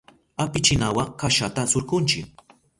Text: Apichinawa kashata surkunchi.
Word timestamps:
Apichinawa 0.43 1.03
kashata 1.19 1.61
surkunchi. 1.71 2.19